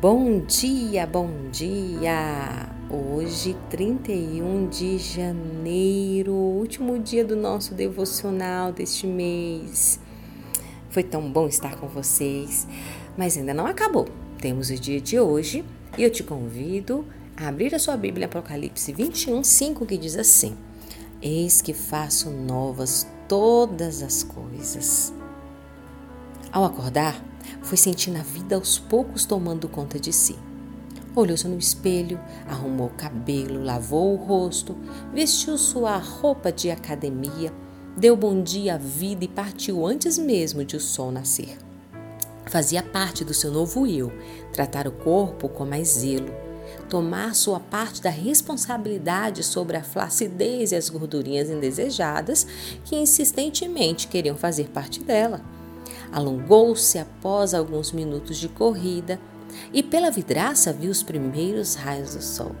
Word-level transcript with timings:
Bom 0.00 0.40
dia, 0.46 1.06
bom 1.06 1.28
dia! 1.52 2.70
Hoje, 2.88 3.54
31 3.68 4.66
de 4.70 4.96
janeiro, 4.96 6.32
último 6.32 6.98
dia 6.98 7.22
do 7.22 7.36
nosso 7.36 7.74
devocional 7.74 8.72
deste 8.72 9.06
mês. 9.06 10.00
Foi 10.88 11.02
tão 11.02 11.30
bom 11.30 11.46
estar 11.46 11.76
com 11.76 11.86
vocês, 11.86 12.66
mas 13.14 13.36
ainda 13.36 13.52
não 13.52 13.66
acabou. 13.66 14.08
Temos 14.38 14.70
o 14.70 14.74
dia 14.74 15.02
de 15.02 15.20
hoje 15.20 15.62
e 15.98 16.02
eu 16.02 16.08
te 16.08 16.22
convido 16.22 17.04
a 17.36 17.48
abrir 17.48 17.74
a 17.74 17.78
sua 17.78 17.94
Bíblia 17.94 18.24
Apocalipse 18.24 18.94
21, 18.94 19.44
5, 19.44 19.84
que 19.84 19.98
diz 19.98 20.16
assim: 20.16 20.56
Eis 21.20 21.60
que 21.60 21.74
faço 21.74 22.30
novas 22.30 23.06
todas 23.28 24.02
as 24.02 24.22
coisas. 24.22 25.12
Ao 26.52 26.64
acordar, 26.64 27.22
foi 27.62 27.76
sentindo 27.76 28.18
a 28.18 28.22
vida 28.22 28.56
aos 28.56 28.76
poucos 28.76 29.24
tomando 29.24 29.68
conta 29.68 30.00
de 30.00 30.12
si. 30.12 30.36
Olhou-se 31.14 31.46
no 31.46 31.58
espelho, 31.58 32.20
arrumou 32.48 32.88
o 32.88 32.96
cabelo, 32.96 33.62
lavou 33.62 34.14
o 34.14 34.16
rosto, 34.16 34.76
vestiu 35.12 35.56
sua 35.56 35.96
roupa 35.96 36.50
de 36.50 36.70
academia, 36.70 37.52
deu 37.96 38.16
bom 38.16 38.42
dia 38.42 38.74
à 38.74 38.78
vida 38.78 39.24
e 39.24 39.28
partiu 39.28 39.86
antes 39.86 40.18
mesmo 40.18 40.64
de 40.64 40.76
o 40.76 40.80
sol 40.80 41.12
nascer. 41.12 41.56
Fazia 42.46 42.82
parte 42.82 43.24
do 43.24 43.34
seu 43.34 43.52
novo 43.52 43.86
eu 43.86 44.12
tratar 44.52 44.88
o 44.88 44.92
corpo 44.92 45.48
com 45.48 45.64
mais 45.64 45.88
zelo, 45.88 46.32
tomar 46.88 47.36
sua 47.36 47.60
parte 47.60 48.02
da 48.02 48.10
responsabilidade 48.10 49.44
sobre 49.44 49.76
a 49.76 49.84
flacidez 49.84 50.72
e 50.72 50.76
as 50.76 50.88
gordurinhas 50.88 51.48
indesejadas 51.48 52.44
que 52.84 52.96
insistentemente 52.96 54.08
queriam 54.08 54.36
fazer 54.36 54.68
parte 54.68 55.00
dela 55.00 55.40
Alongou-se 56.12 56.98
após 56.98 57.54
alguns 57.54 57.92
minutos 57.92 58.36
de 58.36 58.48
corrida 58.48 59.20
e 59.72 59.82
pela 59.82 60.10
vidraça 60.10 60.72
viu 60.72 60.90
os 60.90 61.02
primeiros 61.02 61.74
raios 61.74 62.14
do 62.14 62.22
sol. 62.22 62.54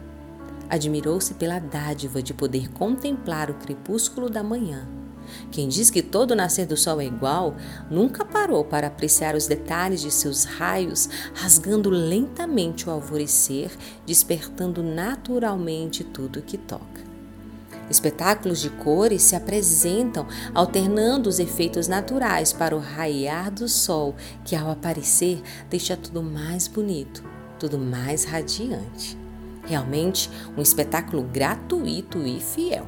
Admirou-se 0.68 1.34
pela 1.34 1.58
dádiva 1.58 2.22
de 2.22 2.32
poder 2.32 2.70
contemplar 2.72 3.50
o 3.50 3.54
crepúsculo 3.54 4.30
da 4.30 4.42
manhã. 4.42 4.88
Quem 5.50 5.68
diz 5.68 5.90
que 5.90 6.02
todo 6.02 6.34
nascer 6.34 6.66
do 6.66 6.76
sol 6.76 7.00
é 7.00 7.04
igual, 7.04 7.56
nunca 7.90 8.24
parou 8.24 8.64
para 8.64 8.86
apreciar 8.86 9.34
os 9.34 9.46
detalhes 9.46 10.00
de 10.00 10.10
seus 10.10 10.44
raios, 10.44 11.08
rasgando 11.34 11.90
lentamente 11.90 12.88
o 12.88 12.92
alvorecer, 12.92 13.70
despertando 14.06 14.82
naturalmente 14.82 16.02
tudo 16.02 16.42
que 16.42 16.58
toca. 16.58 16.89
Espetáculos 17.90 18.60
de 18.60 18.70
cores 18.70 19.22
se 19.22 19.34
apresentam, 19.34 20.24
alternando 20.54 21.28
os 21.28 21.40
efeitos 21.40 21.88
naturais 21.88 22.52
para 22.52 22.76
o 22.76 22.78
raiar 22.78 23.50
do 23.50 23.68
sol, 23.68 24.14
que 24.44 24.54
ao 24.54 24.70
aparecer 24.70 25.42
deixa 25.68 25.96
tudo 25.96 26.22
mais 26.22 26.68
bonito, 26.68 27.24
tudo 27.58 27.76
mais 27.78 28.24
radiante. 28.24 29.18
Realmente 29.66 30.30
um 30.56 30.62
espetáculo 30.62 31.24
gratuito 31.24 32.24
e 32.24 32.40
fiel. 32.40 32.86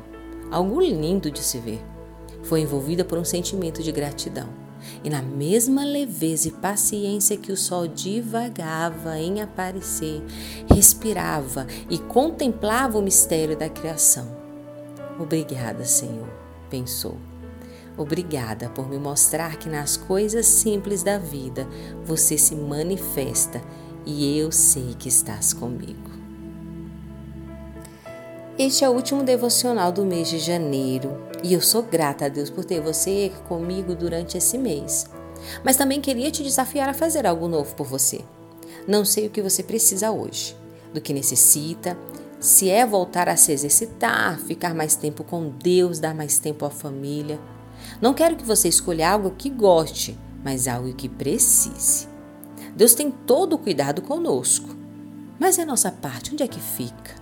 Algo 0.53 0.81
lindo 0.81 1.33
de 1.33 1.41
se 1.41 1.59
ver. 1.59 1.83
Foi 2.45 2.61
envolvida 2.61 3.05
por 3.05 3.19
um 3.19 3.25
sentimento 3.25 3.83
de 3.83 3.91
gratidão. 3.91 4.49
E 5.03 5.11
na 5.11 5.23
mesma 5.23 5.85
leveza 5.85 6.49
e 6.49 6.53
paciência 6.53 7.37
que 7.37 7.53
o 7.53 7.57
sol 7.57 7.87
divagava 7.87 9.19
em 9.19 9.41
aparecer, 9.41 10.23
respirava 10.73 11.67
e 11.89 11.99
contemplava 11.99 12.99
o 12.99 13.03
mistério 13.03 13.57
da 13.57 13.69
criação 13.69 14.42
Obrigada, 15.19 15.85
Senhor, 15.85 16.29
pensou. 16.71 17.17
Obrigada 17.97 18.71
por 18.71 18.89
me 18.89 18.99
mostrar 18.99 19.57
que 19.57 19.69
nas 19.69 19.97
coisas 19.97 20.47
simples 20.47 21.03
da 21.03 21.19
vida 21.19 21.69
você 22.05 22.39
se 22.39 22.55
manifesta 22.55 23.63
e 24.07 24.39
eu 24.39 24.51
sei 24.51 24.95
que 24.99 25.09
estás 25.09 25.53
comigo. 25.53 26.11
Este 28.59 28.85
é 28.85 28.89
o 28.89 28.93
último 28.93 29.23
devocional 29.23 29.93
do 29.93 30.05
mês 30.05 30.29
de 30.29 30.39
janeiro 30.39 31.19
e 31.43 31.53
eu 31.53 31.61
sou 31.61 31.83
grata 31.83 32.27
a 32.27 32.29
Deus 32.29 32.51
por 32.51 32.65
ter 32.65 32.81
você 32.81 33.33
comigo 33.49 33.95
durante 33.95 34.39
esse 34.39 34.57
mês. 34.57 35.07
Mas 35.65 35.77
também 35.77 36.01
queria 36.01 36.31
te 36.31 36.43
desafiar 36.43 36.89
a 36.89 36.95
fazer 36.95 37.27
algo 37.27 37.49
novo 37.49 37.75
por 37.75 37.87
você. 37.87 38.21
Não 38.87 39.05
sei 39.05 39.27
o 39.27 39.31
que 39.31 39.43
você 39.43 39.63
precisa 39.63 40.11
hoje, 40.11 40.57
do 40.93 41.01
que 41.01 41.13
necessita, 41.13 41.97
se 42.43 42.69
é 42.69 42.85
voltar 42.85 43.29
a 43.29 43.37
se 43.37 43.53
exercitar, 43.53 44.37
ficar 44.37 44.75
mais 44.75 44.97
tempo 44.97 45.23
com 45.23 45.49
Deus, 45.49 46.01
dar 46.01 46.13
mais 46.13 46.41
tempo 46.41 46.65
à 46.65 46.71
família. 46.71 47.41
Não 48.01 48.13
quero 48.13 48.35
que 48.35 48.45
você 48.45 48.69
escolha 48.69 49.13
algo 49.13 49.31
que 49.31 49.49
goste, 49.49 50.19
mas 50.43 50.67
algo 50.67 50.93
que 50.93 51.09
precise. 51.09 52.09
Deus 52.75 52.95
tem 52.95 53.13
todo 53.13 53.53
o 53.53 53.59
cuidado 53.59 54.03
conosco. 54.03 54.69
Mas 55.39 55.57
é 55.57 55.63
a 55.63 55.67
nossa 55.67 55.93
parte, 55.93 56.33
onde 56.33 56.43
é 56.43 56.49
que 56.49 56.59
fica? 56.59 57.15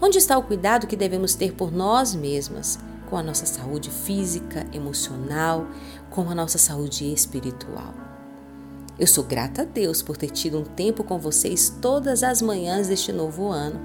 Onde 0.00 0.16
está 0.16 0.38
o 0.38 0.42
cuidado 0.42 0.86
que 0.86 0.96
devemos 0.96 1.34
ter 1.34 1.52
por 1.52 1.70
nós 1.70 2.14
mesmas, 2.14 2.78
com 3.10 3.16
a 3.18 3.22
nossa 3.22 3.44
saúde 3.44 3.90
física, 3.90 4.66
emocional, 4.72 5.66
com 6.08 6.30
a 6.30 6.34
nossa 6.34 6.56
saúde 6.56 7.12
espiritual? 7.12 8.05
Eu 8.98 9.06
sou 9.06 9.22
grata 9.22 9.62
a 9.62 9.64
Deus 9.64 10.00
por 10.00 10.16
ter 10.16 10.30
tido 10.30 10.58
um 10.58 10.64
tempo 10.64 11.04
com 11.04 11.18
vocês 11.18 11.68
todas 11.82 12.22
as 12.22 12.40
manhãs 12.40 12.88
deste 12.88 13.12
novo 13.12 13.48
ano. 13.48 13.78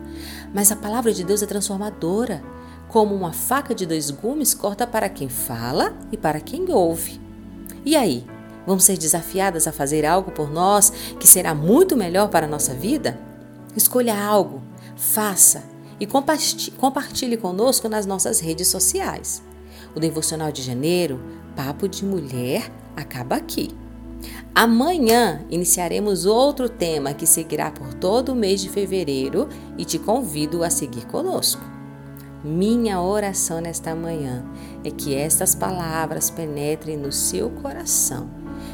Mas 0.53 0.71
a 0.71 0.75
palavra 0.75 1.13
de 1.13 1.23
Deus 1.23 1.43
é 1.43 1.45
transformadora. 1.45 2.41
Como 2.87 3.13
uma 3.13 3.33
faca 3.33 3.75
de 3.75 3.85
dois 3.85 4.09
gumes 4.09 4.53
corta 4.53 4.87
para 4.87 5.09
quem 5.09 5.27
fala 5.27 5.93
e 6.11 6.17
para 6.17 6.39
quem 6.39 6.71
ouve. 6.71 7.19
E 7.83 7.95
aí, 7.95 8.25
vamos 8.65 8.85
ser 8.85 8.97
desafiadas 8.97 9.67
a 9.67 9.71
fazer 9.71 10.05
algo 10.05 10.31
por 10.31 10.49
nós 10.49 10.89
que 11.19 11.27
será 11.27 11.53
muito 11.53 11.97
melhor 11.97 12.29
para 12.29 12.45
a 12.45 12.49
nossa 12.49 12.73
vida? 12.73 13.19
Escolha 13.75 14.17
algo, 14.17 14.61
faça 14.95 15.63
e 15.99 16.05
compartilhe 16.05 17.37
conosco 17.37 17.87
nas 17.87 18.05
nossas 18.05 18.39
redes 18.39 18.67
sociais. 18.69 19.43
O 19.93 19.99
Devocional 19.99 20.51
de 20.51 20.61
Janeiro, 20.61 21.21
Papo 21.55 21.87
de 21.87 22.05
Mulher, 22.05 22.71
acaba 22.95 23.35
aqui. 23.35 23.75
Amanhã 24.53 25.45
iniciaremos 25.49 26.25
outro 26.25 26.67
tema 26.67 27.13
que 27.13 27.25
seguirá 27.25 27.71
por 27.71 27.93
todo 27.93 28.29
o 28.29 28.35
mês 28.35 28.61
de 28.61 28.69
fevereiro 28.69 29.47
e 29.77 29.85
te 29.85 29.97
convido 29.97 30.63
a 30.63 30.69
seguir 30.69 31.05
conosco. 31.07 31.63
Minha 32.43 32.99
oração 32.99 33.61
nesta 33.61 33.95
manhã 33.95 34.43
é 34.83 34.89
que 34.89 35.13
estas 35.15 35.53
palavras 35.53 36.29
penetrem 36.29 36.97
no 36.97 37.11
seu 37.11 37.49
coração 37.49 38.29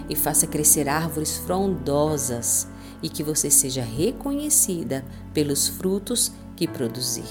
e 0.10 0.16
faça 0.16 0.48
crescer 0.48 0.88
árvores 0.88 1.38
frondosas 1.38 2.68
e 3.04 3.10
que 3.10 3.24
você 3.24 3.52
seja 3.52 3.82
reconhecida 3.82 5.04
pelos 5.34 5.68
frutos 5.68 6.32
que 6.56 6.68
produzir. 6.68 7.28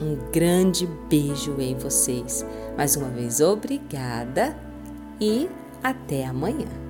Um 0.00 0.30
grande 0.30 0.86
beijo 1.08 1.56
em 1.58 1.74
vocês. 1.74 2.44
Mais 2.76 2.94
uma 2.94 3.08
vez, 3.08 3.40
obrigada 3.40 4.56
e 5.20 5.48
até 5.82 6.24
amanhã. 6.24 6.87